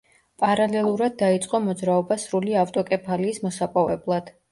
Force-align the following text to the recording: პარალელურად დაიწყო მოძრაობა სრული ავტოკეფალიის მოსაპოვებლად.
პარალელურად 0.43 1.17
დაიწყო 1.19 1.59
მოძრაობა 1.65 2.17
სრული 2.21 2.57
ავტოკეფალიის 2.63 3.39
მოსაპოვებლად. 3.45 4.33